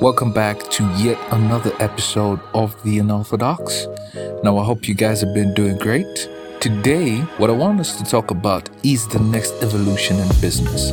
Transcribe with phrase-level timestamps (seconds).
[0.00, 3.88] Welcome back to yet another episode of The Unorthodox.
[4.44, 6.28] Now, I hope you guys have been doing great.
[6.60, 10.92] Today, what I want us to talk about is the next evolution in business.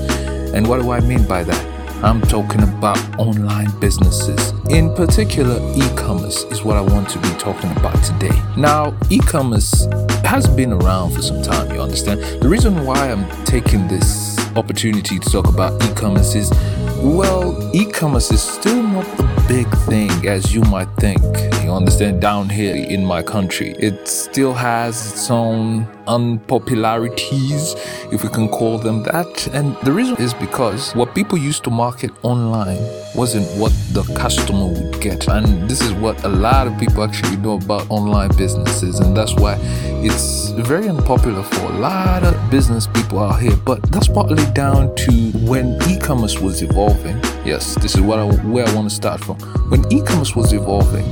[0.56, 2.04] And what do I mean by that?
[2.04, 4.54] I'm talking about online businesses.
[4.72, 8.36] In particular, e commerce is what I want to be talking about today.
[8.58, 9.86] Now, e commerce
[10.24, 12.22] has been around for some time, you understand?
[12.42, 16.50] The reason why I'm taking this opportunity to talk about e commerce is
[17.06, 21.22] well, e commerce is still not the big thing as you might think.
[21.64, 22.20] You understand?
[22.20, 27.76] Down here in my country, it still has its own unpopularities,
[28.12, 29.48] if we can call them that.
[29.54, 32.82] And the reason is because what people used to market online
[33.14, 35.28] wasn't what the customer would get.
[35.28, 39.00] And this is what a lot of people actually know about online businesses.
[39.00, 39.56] And that's why
[40.06, 43.56] it's very unpopular for a lot of business people out here.
[43.56, 45.12] But that's partly down to
[45.50, 47.18] when e commerce was evolving.
[47.44, 49.38] Yes, this is what I, where I want to start from.
[49.72, 51.06] When e commerce was evolving,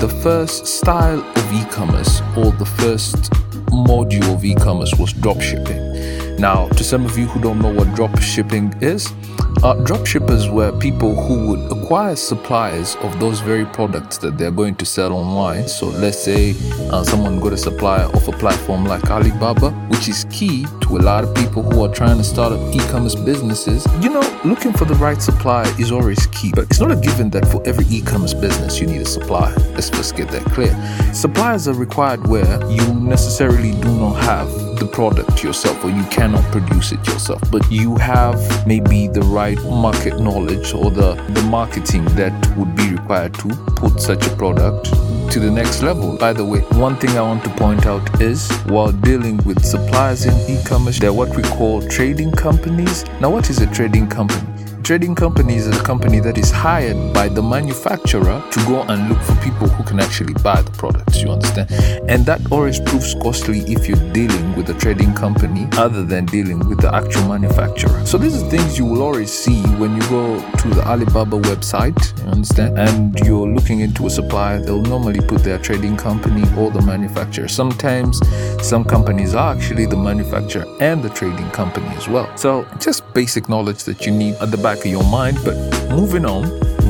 [0.00, 3.32] the first style of e commerce or the first
[3.70, 6.38] module of e-commerce was dropshipping.
[6.38, 9.12] Now, to some of you who don't know what dropshipping is,
[9.62, 14.74] uh, dropshippers were people who would acquire supplies of those very products that they're going
[14.76, 15.68] to sell online.
[15.68, 16.54] So let's say
[16.90, 21.02] uh, someone got a supplier of a platform like Alibaba, which is key to a
[21.02, 23.86] lot of people who are trying to start up e-commerce businesses.
[24.00, 27.30] You know, looking for the right supplier is always key, but it's not a given
[27.30, 29.54] that for every e-commerce business you need a supplier.
[29.70, 30.74] Let's just get that clear.
[31.14, 36.44] Suppliers are required where you necessarily do not have the product yourself or you cannot
[36.52, 42.04] produce it yourself, but you have maybe the right market knowledge or the, the marketing
[42.16, 44.86] that would be required to put such a product
[45.32, 46.16] to the next level.
[46.16, 50.24] By the way, one thing I want to point out is while dealing with suppliers
[50.26, 53.04] in e commerce, they're what we call trading companies.
[53.20, 54.55] Now, what is a trading company?
[54.86, 59.18] Trading company is a company that is hired by the manufacturer to go and look
[59.22, 61.68] for people who can actually buy the products, you understand?
[62.08, 66.60] And that always proves costly if you're dealing with a trading company other than dealing
[66.68, 68.06] with the actual manufacturer.
[68.06, 71.98] So these are things you will always see when you go to the Alibaba website,
[72.22, 72.78] you understand?
[72.78, 77.48] And you're looking into a supplier, they'll normally put their trading company or the manufacturer.
[77.48, 78.20] Sometimes
[78.62, 82.30] some companies are actually the manufacturer and the trading company as well.
[82.36, 85.38] So just basic knowledge that you need at the back back of your mind.
[85.44, 85.56] But
[85.90, 86.44] moving on,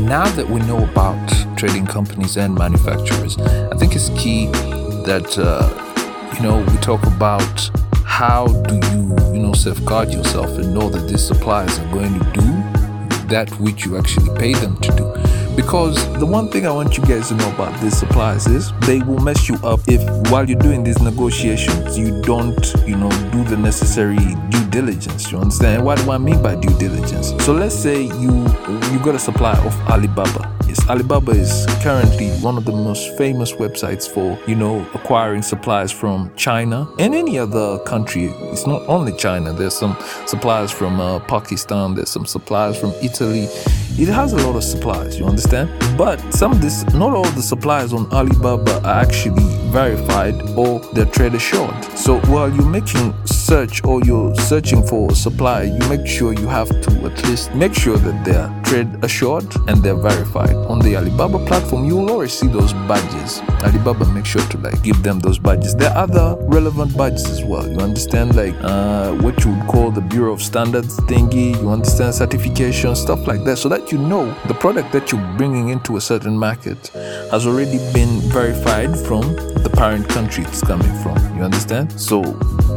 [0.05, 4.47] now that we know about trading companies and manufacturers, I think it's key
[5.07, 7.71] that uh, you know we talk about
[8.05, 12.33] how do you you know safeguard yourself and know that these suppliers are going to
[12.33, 12.47] do
[13.29, 15.05] that which you actually pay them to do.
[15.57, 19.01] Because the one thing I want you guys to know about these suppliers is they
[19.01, 23.43] will mess you up if while you're doing these negotiations you don't, you know, do
[23.45, 24.19] the necessary
[24.51, 25.33] due diligence.
[25.33, 25.85] You understand?
[25.85, 27.33] What do I mean by due diligence?
[27.45, 28.45] So let's say you
[28.93, 30.56] you got a supplier of Alibaba.
[30.89, 36.35] Alibaba is currently one of the most famous websites for, you know, acquiring supplies from
[36.37, 38.27] China and any other country.
[38.53, 39.53] It's not only China.
[39.53, 41.95] There's some suppliers from uh, Pakistan.
[41.95, 43.49] There's some suppliers from Italy
[43.99, 45.71] it has a lot of supplies, you understand?
[45.97, 51.07] But some of this, not all the supplies on Alibaba are actually verified or they're
[51.07, 51.83] trade assured.
[51.97, 53.15] So while you're making
[53.47, 57.55] search or you're searching for a supply, you make sure you have to at least
[57.55, 60.57] make sure that they're trade assured and they're verified.
[60.73, 63.41] On the Alibaba platform, you will always see those badges.
[63.63, 65.77] Alibaba make sure to like give them those badges.
[65.77, 67.65] There are other relevant badges as well.
[67.71, 71.55] You understand like uh, what you would call the Bureau of Standards thingy.
[71.61, 75.69] You understand certification stuff like that, so that you know the product that you're bringing
[75.69, 76.89] into a certain market
[77.31, 79.23] has already been verified from
[79.63, 81.17] the parent country it's coming from.
[81.37, 81.93] You understand?
[82.01, 82.23] So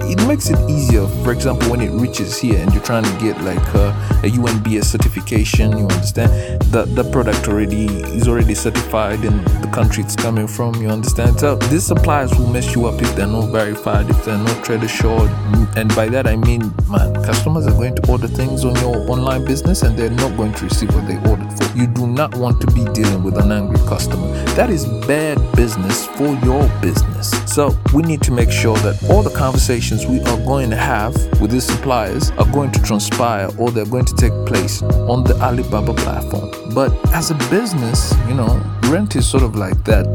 [0.03, 1.07] it makes it easier.
[1.23, 3.89] For example, when it reaches here and you're trying to get like a,
[4.23, 10.03] a UNBS certification, you understand that the product already is already certified in the country
[10.03, 10.75] it's coming from.
[10.75, 11.39] You understand?
[11.39, 14.83] So these suppliers will mess you up if they're not verified, if they're not trade
[14.83, 15.29] assured,
[15.75, 19.45] and by that I mean, man, customers are going to order things on your online
[19.45, 21.77] business and they're not going to receive what they ordered for.
[21.77, 24.27] You do not want to be dealing with an angry customer.
[24.55, 27.31] That is bad business for your business.
[27.51, 31.15] So we need to make sure that all the conversations we are going to have
[31.41, 35.35] with these suppliers are going to transpire or they're going to take place on the
[35.41, 36.51] Alibaba platform.
[36.75, 40.05] But as a business, you know, rent is sort of like that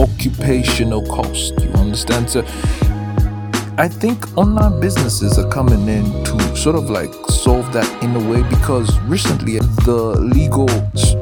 [0.00, 1.60] occupational cost.
[1.60, 2.30] You understand?
[2.30, 2.40] So
[3.76, 8.30] I think online businesses are coming in to sort of like solve that in a
[8.30, 10.66] way because recently the legal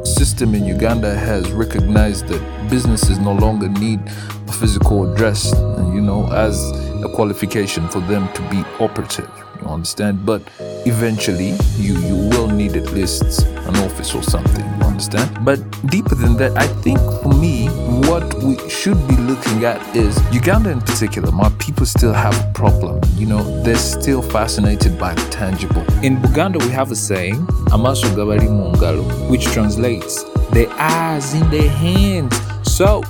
[0.04, 3.98] system in Uganda has recognized that businesses no longer need
[4.46, 5.52] a physical address,
[5.92, 9.30] you know, as a qualification for them to be operative.
[9.60, 10.26] You understand?
[10.26, 10.42] But
[10.84, 14.64] eventually, you you will need at least an office or something.
[14.78, 15.44] You understand?
[15.44, 17.68] But deeper than that, I think for me,
[18.08, 21.32] what we should be looking at is Uganda in particular.
[21.32, 23.00] My people still have a problem.
[23.16, 25.84] You know, they're still fascinated by the tangible.
[26.02, 31.70] In Buganda, we have a saying, "Amaso gabari mungalo," which translates, "The eyes in their
[31.70, 33.02] hands." So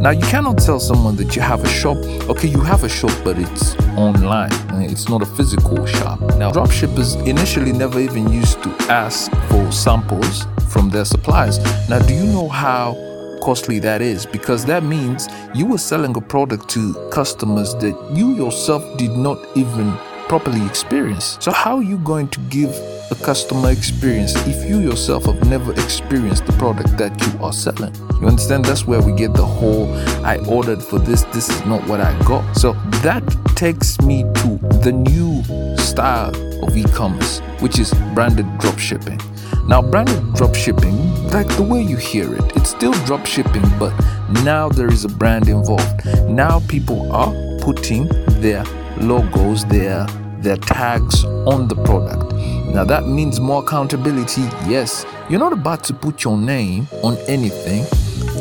[0.00, 1.96] now you cannot tell someone that you have a shop.
[2.28, 4.52] Okay, you have a shop, but it's online.
[4.82, 6.20] It's not a physical shop.
[6.36, 11.58] Now dropshippers initially never even used to ask for samples from their suppliers.
[11.88, 12.96] Now, do you know how
[13.42, 14.26] costly that is?
[14.26, 19.38] Because that means you were selling a product to customers that you yourself did not
[19.56, 19.96] even
[20.28, 21.42] properly experienced.
[21.42, 22.70] So, how are you going to give
[23.10, 27.94] a customer experience if you yourself have never experienced the product that you are selling?
[28.20, 28.64] You understand?
[28.64, 29.92] That's where we get the whole
[30.24, 32.54] I ordered for this, this is not what I got.
[32.54, 32.72] So,
[33.02, 33.22] that
[33.56, 35.42] takes me to the new
[35.76, 36.34] style
[36.64, 39.20] of e commerce, which is branded drop shipping.
[39.66, 40.96] Now, branded drop shipping,
[41.30, 43.92] like the way you hear it, it's still drop shipping, but
[44.44, 46.04] now there is a brand involved.
[46.28, 48.08] Now people are putting
[48.40, 48.64] their
[48.98, 50.06] logos, their
[50.38, 52.32] their tags on the product.
[52.74, 54.42] Now that means more accountability.
[54.68, 57.86] Yes, you're not about to put your name on anything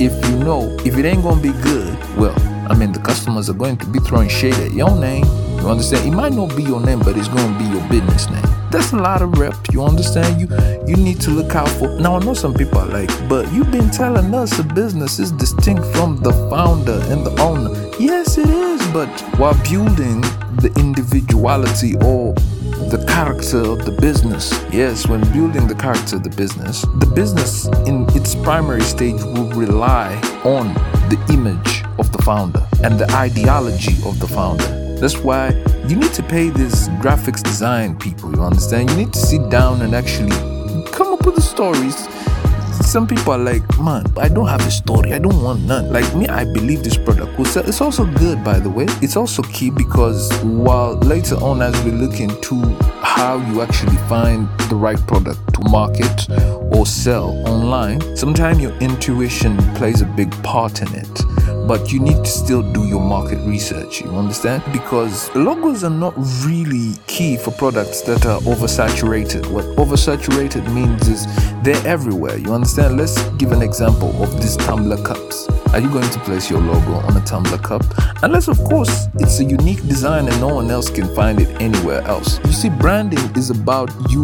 [0.01, 1.97] if you know if it ain't gonna be good.
[2.17, 2.35] Well,
[2.69, 5.25] I mean the customers are going to be throwing shade at your name.
[5.63, 6.05] You understand?
[6.05, 8.43] It might not be your name, but it's gonna be your business name.
[8.69, 9.55] That's a lot of rep.
[9.71, 10.41] You understand?
[10.41, 10.49] You
[10.85, 11.87] you need to look out for.
[12.01, 15.31] Now I know some people are like, but you've been telling us a business is
[15.31, 17.71] distinct from the founder and the owner.
[17.97, 18.85] Yes, it is.
[18.87, 19.07] But
[19.39, 20.19] while building
[20.59, 22.33] the individuality or
[22.91, 24.51] the character of the business.
[24.69, 29.49] Yes, when building the character of the business, the business in its primary stage will
[29.51, 30.13] rely
[30.43, 30.73] on
[31.07, 34.82] the image of the founder and the ideology of the founder.
[34.99, 35.49] That's why
[35.87, 38.89] you need to pay these graphics design people, you understand?
[38.91, 40.31] You need to sit down and actually
[40.91, 42.07] come up with the stories
[42.93, 45.13] some people are like, man, I don't have a story.
[45.13, 45.91] I don't want none.
[45.91, 47.67] Like me, I believe this product will sell.
[47.67, 48.85] It's also good, by the way.
[49.01, 52.61] It's also key because while later on, as we look into
[53.01, 56.29] how you actually find the right product to market
[56.75, 62.17] or sell online, sometimes your intuition plays a big part in it but you need
[62.17, 64.01] to still do your market research.
[64.01, 64.63] You understand?
[64.71, 66.13] Because logos are not
[66.45, 69.45] really key for products that are oversaturated.
[69.51, 71.25] What oversaturated means is
[71.63, 72.37] they're everywhere.
[72.37, 72.97] You understand?
[72.97, 75.47] Let's give an example of these tumbler cups.
[75.73, 77.83] Are you going to place your logo on a tumbler cup?
[78.21, 82.01] Unless, of course, it's a unique design and no one else can find it anywhere
[82.01, 82.39] else.
[82.45, 84.23] You see, branding is about you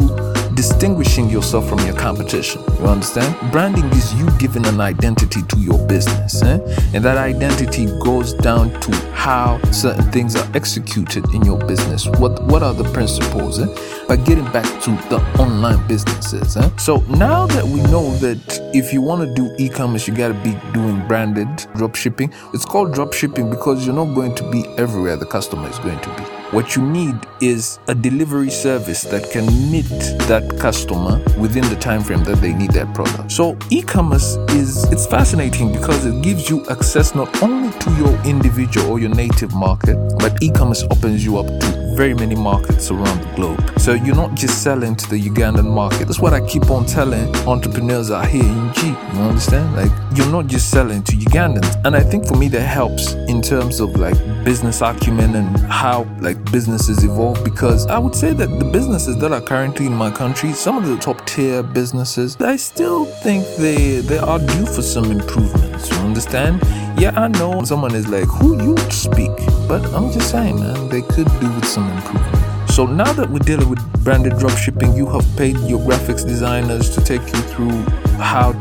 [0.59, 2.61] distinguishing yourself from your competition.
[2.79, 3.33] You understand?
[3.49, 6.43] Branding is you giving an identity to your business.
[6.43, 6.59] Eh?
[6.93, 12.07] And that identity goes down to how certain things are executed in your business.
[12.19, 13.57] What what are the principles?
[13.61, 13.67] Eh?
[14.09, 16.57] By getting back to the online businesses.
[16.57, 16.69] Eh?
[16.75, 18.41] So now that we know that
[18.73, 22.33] if you want to do e-commerce, you gotta be doing branded drop shipping.
[22.53, 26.01] It's called drop shipping because you're not going to be everywhere the customer is going
[26.01, 26.39] to be.
[26.51, 29.87] What you need is a delivery service that can meet
[30.27, 33.31] that customer within the time frame that they need that product.
[33.31, 38.91] So e-commerce is it's fascinating because it gives you access not only to your individual
[38.91, 43.35] or your native market, but e-commerce opens you up to very many markets around the
[43.35, 43.79] globe.
[43.79, 46.05] So you're not just selling to the Ugandan market.
[46.05, 48.87] That's what I keep on telling entrepreneurs out here in G.
[48.87, 49.75] You understand?
[49.75, 51.79] Like you're not just selling to Ugandans.
[51.85, 56.03] And I think for me that helps in terms of like business acumen and how
[56.19, 60.11] like businesses evolve because I would say that the businesses that are currently in my
[60.11, 64.81] country, some of the top tier businesses, I still think they they are due for
[64.81, 65.89] some improvements.
[65.91, 66.61] You understand?
[66.99, 69.31] Yeah, I know someone is like, who you speak?
[69.67, 72.69] But I'm just saying, man, they could do with some improvement.
[72.71, 77.01] So now that we're dealing with branded dropshipping, you have paid your graphics designers to
[77.01, 77.83] take you through
[78.19, 78.53] how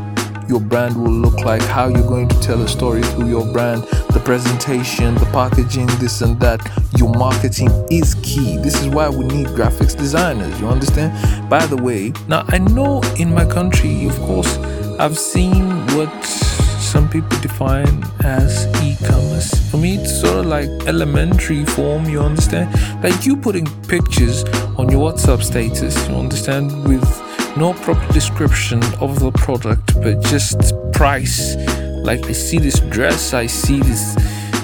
[0.49, 3.83] your brand will look like, how you're going to tell a story through your brand,
[4.13, 6.59] the presentation, the packaging, this and that.
[6.97, 8.57] Your marketing is key.
[8.57, 10.59] This is why we need graphics designers.
[10.59, 11.49] You understand?
[11.49, 14.57] By the way, now I know in my country, of course,
[14.99, 19.53] I've seen what some people define as e-commerce.
[19.69, 22.05] For me, it's sort of like elementary form.
[22.09, 22.73] You understand?
[23.03, 24.43] Like you putting pictures
[24.79, 25.95] on your WhatsApp status.
[26.09, 31.55] You understand with no proper description of the product, but just price.
[32.03, 34.15] Like I see this dress, I see this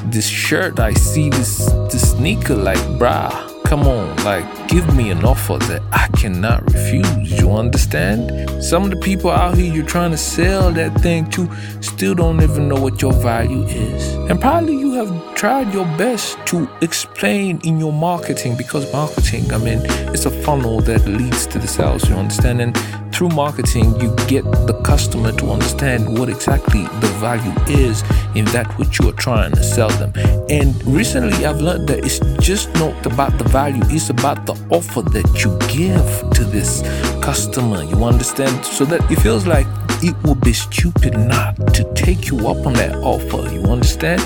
[0.05, 2.55] this shirt, I see this this sneaker.
[2.55, 7.41] Like, brah Come on, like, give me an offer that I cannot refuse.
[7.41, 8.63] You understand?
[8.63, 11.49] Some of the people out here you're trying to sell that thing to
[11.81, 14.13] still don't even know what your value is.
[14.29, 19.57] And probably you have tried your best to explain in your marketing because marketing, I
[19.57, 19.79] mean,
[20.13, 22.07] it's a funnel that leads to the sales.
[22.07, 22.61] You understand?
[22.61, 22.77] And
[23.15, 28.03] through marketing, you get the customer to understand what exactly the value is
[28.35, 30.11] in that which you are trying to sell them.
[30.49, 35.01] And recently, I've learned that it's just not about the value, it's about the offer
[35.01, 36.81] that you give to this
[37.23, 37.83] customer.
[37.83, 38.65] You understand?
[38.65, 39.67] So that it feels like
[40.03, 43.49] it would be stupid not to take you up on that offer.
[43.49, 44.21] You understand?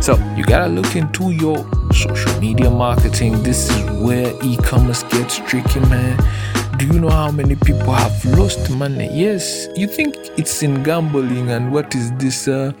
[0.00, 1.58] So you gotta look into your
[1.92, 3.42] social media marketing.
[3.42, 6.16] This is where e-commerce gets tricky, man.
[6.78, 9.08] Do you know how many people have lost money?
[9.12, 12.72] Yes, you think it's in gambling and what is this uh,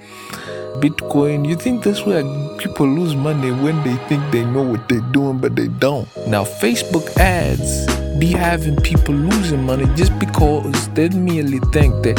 [0.76, 1.44] Bitcoin?
[1.44, 2.22] You think that's where
[2.58, 6.06] people lose money when they think they know what they're doing, but they don't.
[6.28, 7.86] Now, Facebook ads
[8.20, 12.18] be having people losing money just because they merely think that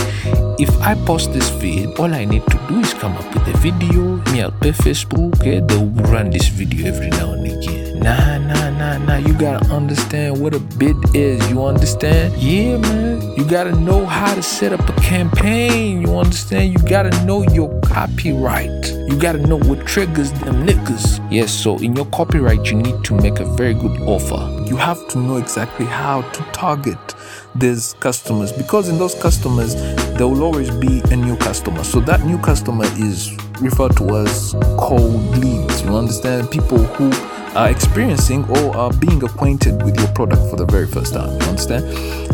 [0.60, 3.58] if I post this feed, all I need to do is come up with a
[3.60, 8.00] video, me I'll pay Facebook, okay, they'll run this video every now and again.
[8.00, 9.18] Nah, nah, nah, nah.
[9.18, 11.48] You gotta understand what a bid is.
[11.50, 12.36] You understand?
[12.38, 13.22] Yeah, man.
[13.38, 16.02] You gotta know how to set up a campaign.
[16.02, 16.74] You understand?
[16.74, 18.92] You gotta know your copyright.
[18.92, 21.20] You gotta know what triggers them niggas.
[21.32, 24.42] Yes, so in your copyright, you need to make a very good offer.
[24.66, 26.98] You have to know exactly how to target
[27.56, 29.76] these customers because in those customers,
[30.18, 31.84] there will always be a new customer.
[31.84, 35.82] So that new customer is referred to as cold leads.
[35.82, 36.52] You understand?
[36.52, 37.12] People who
[37.56, 41.30] are experiencing or are being acquainted with your product for the very first time.
[41.30, 41.84] You understand?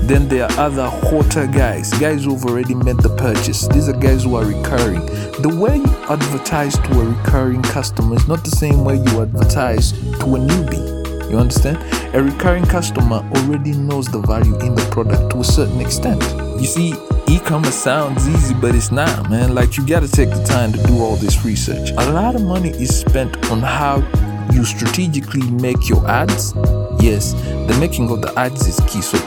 [0.09, 3.67] Then there are other hotter guys, guys who've already made the purchase.
[3.67, 5.05] These are guys who are recurring.
[5.41, 9.91] The way you advertise to a recurring customer is not the same way you advertise
[9.91, 11.29] to a newbie.
[11.29, 11.77] You understand?
[12.15, 16.21] A recurring customer already knows the value in the product to a certain extent.
[16.61, 16.93] You see,
[17.27, 19.55] e-commerce sounds easy, but it's not, man.
[19.55, 21.89] Like you gotta take the time to do all this research.
[21.97, 24.01] A lot of money is spent on how
[24.55, 26.53] you strategically make your ads.
[26.99, 27.33] Yes,
[27.67, 29.01] the making of the ads is key.
[29.01, 29.17] So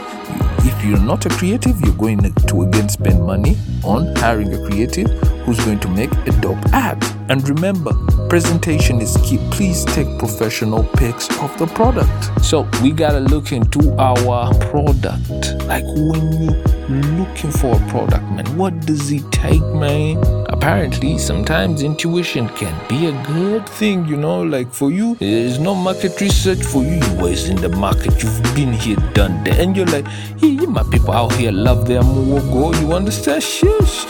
[0.64, 5.08] if you're not a creative, you're going to again spend money on hiring a creative
[5.44, 7.02] who's going to make a dope ad.
[7.28, 7.92] And remember,
[8.28, 9.38] presentation is key.
[9.50, 12.44] Please take professional pics of the product.
[12.44, 15.28] So we gotta look into our product.
[15.66, 20.16] Like when you're looking for a product, man, what does it take, man?
[20.58, 24.42] Apparently, sometimes intuition can be a good thing, you know.
[24.42, 26.96] Like for you, there's no market research for you.
[26.96, 30.04] You was in the market, you've been here, done that, and you're like,
[30.38, 32.78] yeah, my people out here love their muwogo.
[32.80, 33.44] You understand?
[33.44, 34.04] Shush.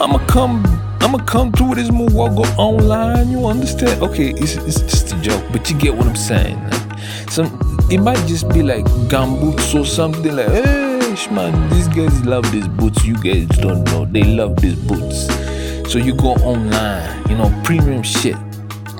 [0.00, 0.64] I'ma come
[1.02, 3.30] I'ma come through this Muwogo online.
[3.30, 4.02] You understand?
[4.02, 6.58] Okay, it's, it's just a joke, but you get what I'm saying.
[7.28, 7.58] Some
[7.90, 12.68] it might just be like gumboots or something like, hey, man, these guys love these
[12.68, 13.04] boots.
[13.04, 14.06] You guys don't know.
[14.06, 15.49] They love these boots.
[15.90, 18.36] So you go online, you know, premium shit.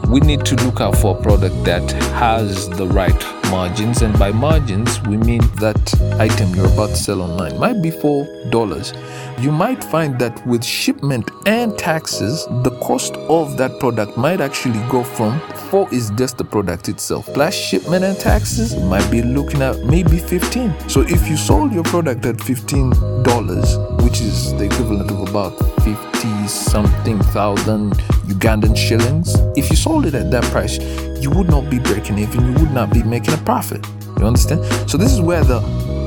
[0.08, 3.14] We need to look out for a product that has the right
[3.48, 5.78] margins, and by margins, we mean that
[6.18, 8.92] item you're about to sell online might be four dollars.
[9.38, 14.80] You might find that with shipment and taxes, the cost of that product might actually
[14.88, 15.40] go from
[15.70, 17.26] four is just the product itself.
[17.32, 21.84] Plus shipment and taxes might be looking at maybe 15 so if you sold your
[21.84, 22.90] product at 15
[23.22, 27.92] dollars which is the equivalent of about 50 something thousand
[28.26, 30.78] ugandan shillings if you sold it at that price
[31.20, 32.46] you would not be breaking even.
[32.46, 33.86] You would not be making a profit.
[34.18, 34.64] You understand?
[34.90, 35.60] So this is where the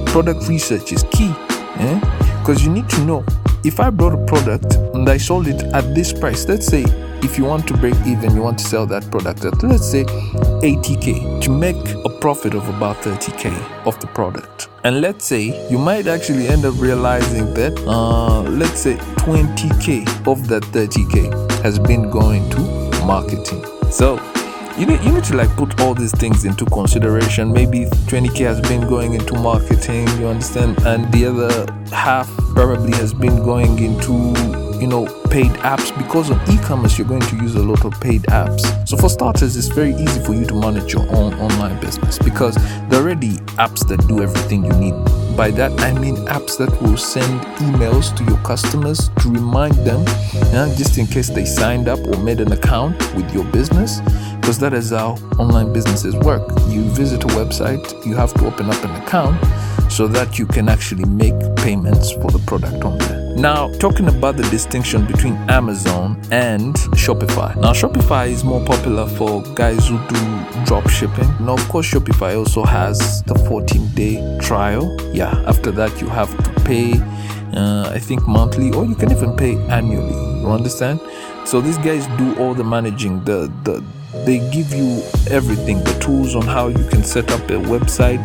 [0.08, 1.34] product research is key
[2.39, 2.65] because eh?
[2.65, 3.25] you need to know
[3.63, 6.84] if i brought a product and i sold it at this price let's say
[7.23, 10.03] if you want to break even, you want to sell that product at let's say
[10.03, 14.67] 80k to make a profit of about 30k of the product.
[14.83, 20.47] And let's say you might actually end up realizing that, uh, let's say 20k of
[20.49, 22.59] that 30k has been going to
[23.05, 23.63] marketing.
[23.89, 24.15] So
[24.77, 27.53] you need, you need to like put all these things into consideration.
[27.53, 33.13] Maybe 20k has been going into marketing, you understand, and the other half probably has
[33.13, 34.33] been going into
[34.83, 35.97] you know paid apps.
[35.97, 38.61] Because of e-commerce you're going to use a lot of paid apps.
[38.85, 42.55] So for starters it's very easy for you to manage your own online business because
[42.89, 43.35] there are already
[43.65, 44.93] apps that do everything you need.
[45.37, 50.05] By that i mean apps that will send emails to your customers to remind them
[50.77, 54.01] just in case they signed up or made an account with your business
[54.41, 56.47] because that is how online businesses work.
[56.67, 59.39] You visit a website you have to open up an account
[59.89, 64.37] so that you can actually make payments for the product on there now, talking about
[64.37, 67.55] the distinction between Amazon and Shopify.
[67.55, 71.27] Now, Shopify is more popular for guys who do drop shipping.
[71.39, 74.95] Now, of course, Shopify also has the 14 day trial.
[75.13, 76.93] Yeah, after that, you have to pay,
[77.57, 80.41] uh, I think, monthly, or you can even pay annually.
[80.41, 80.99] You understand?
[81.45, 83.83] So, these guys do all the managing, the, the,
[84.25, 88.21] they give you everything the tools on how you can set up a website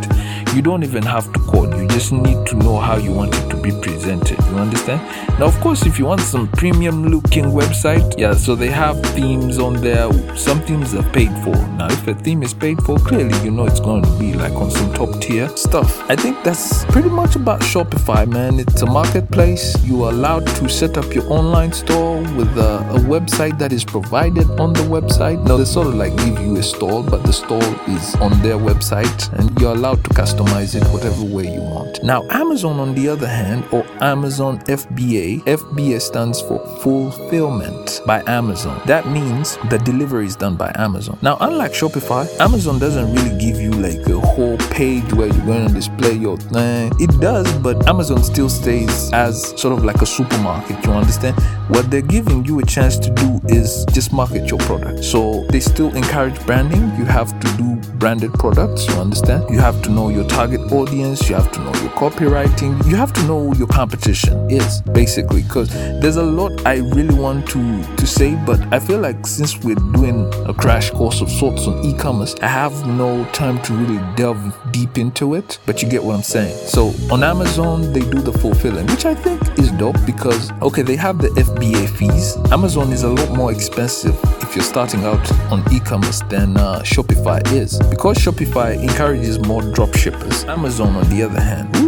[0.55, 3.48] you don't even have to code you just need to know how you want it
[3.73, 4.39] presented.
[4.47, 5.01] You understand?
[5.39, 9.59] Now, of course, if you want some premium looking website, yeah, so they have themes
[9.59, 10.11] on there.
[10.37, 11.57] Some themes are paid for.
[11.77, 14.53] Now, if a theme is paid for, clearly you know it's going to be like
[14.55, 16.09] on some top tier stuff.
[16.11, 18.59] I think that's pretty much about Shopify, man.
[18.59, 19.77] It's a marketplace.
[19.85, 23.85] You are allowed to set up your online store with a, a website that is
[23.85, 25.43] provided on the website.
[25.45, 28.57] Now, they sort of like give you a store, but the store is on their
[28.57, 32.03] website and you're allowed to customize it whatever way you want.
[32.03, 38.81] Now, Amazon, on the other hand, or Amazon FBA, FBA stands for Fulfillment by Amazon.
[38.87, 41.19] That means the delivery is done by Amazon.
[41.23, 45.69] Now, unlike Shopify, Amazon doesn't really give you like a whole page where you're going
[45.69, 46.93] to display your thing.
[46.99, 50.85] It does, but Amazon still stays as sort of like a supermarket.
[50.85, 51.39] You understand?
[51.69, 55.05] What they're giving you a chance to do is just market your product.
[55.05, 56.83] So they still encourage branding.
[56.97, 58.87] You have to do branded products.
[58.87, 59.45] You understand?
[59.51, 61.29] You have to know your target audience.
[61.29, 62.87] You have to know your copywriting.
[62.89, 65.43] You have to know who your competition is, basically.
[65.43, 65.69] Because
[66.01, 69.83] there's a lot I really want to to say, but I feel like since we're
[69.95, 74.57] doing a crash course of sorts on e-commerce, I have no time to really delve
[74.73, 75.59] deep into it.
[75.67, 76.57] But you get what I'm saying.
[76.67, 80.97] So on Amazon, they do the fulfilling, which I think is dope because okay, they
[80.97, 82.37] have the FBA fees.
[82.53, 87.41] Amazon is a lot more expensive if you're starting out on e-commerce than uh, Shopify
[87.53, 90.45] is because Shopify encourages more drop shippers.
[90.45, 91.88] Amazon, on the other hand,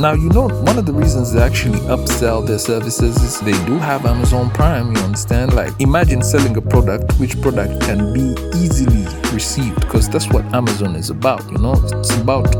[0.00, 3.78] now, you know, one of the reasons they actually upsell their services is they do
[3.78, 5.54] have Amazon Prime, you understand?
[5.54, 10.94] Like, imagine selling a product, which product can be easily received, because that's what Amazon
[10.94, 11.74] is about, you know?
[11.98, 12.52] It's about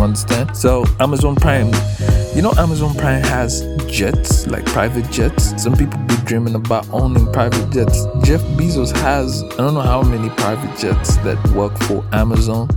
[0.00, 0.56] you understand?
[0.56, 1.70] So Amazon Prime,
[2.34, 5.62] you know, Amazon Prime has jets, like private jets.
[5.62, 8.06] Some people be dreaming about owning private jets.
[8.24, 12.68] Jeff Bezos has I don't know how many private jets that work for Amazon.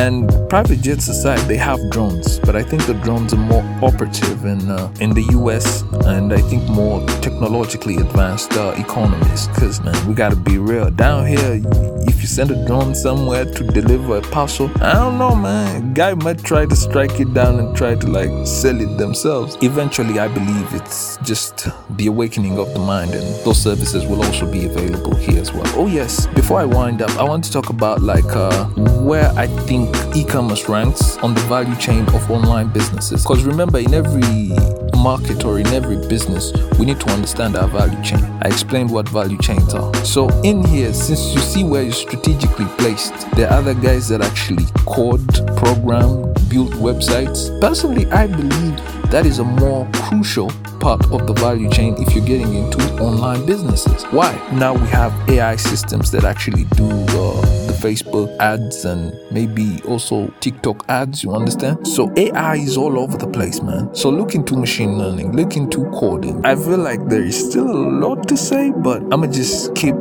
[0.00, 4.46] And private jets aside, they have drones, but I think the drones are more operative
[4.46, 5.82] in uh, in the U.S.
[6.06, 9.48] and I think more technologically advanced uh, economies.
[9.58, 10.90] Cause man, we gotta be real.
[10.90, 11.60] Down here,
[12.08, 15.92] if you send a drone somewhere to deliver a parcel, I don't know, man.
[15.92, 19.58] Guy might try to strike it down and try to like sell it themselves.
[19.60, 24.50] Eventually, I believe it's just the awakening of the mind, and those services will also
[24.50, 25.68] be available here as well.
[25.76, 28.64] Oh yes, before I wind up, I want to talk about like uh,
[29.04, 33.22] where I think e-commerce ranks on the value chain of online businesses.
[33.22, 34.50] Because remember, in every
[34.96, 38.22] market or in every business, we need to understand our value chain.
[38.42, 39.94] I explained what value chains are.
[40.04, 44.20] So in here, since you see where you're strategically placed, there are other guys that
[44.20, 45.26] actually code,
[45.56, 47.58] program, build websites.
[47.60, 52.24] Personally, I believe that is a more crucial part of the value chain if you're
[52.24, 54.04] getting into online businesses.
[54.04, 54.32] Why?
[54.52, 60.28] Now we have AI systems that actually do uh, the Facebook ads and maybe also
[60.38, 61.86] TikTok ads, you understand?
[61.88, 63.92] So AI is all over the place, man.
[63.96, 66.46] So look into machine learning, look into coding.
[66.46, 69.96] I feel like there is still a lot to say, but I'ma just keep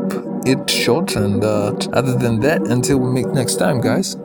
[0.46, 4.16] it short and uh, other than that until we meet next time guys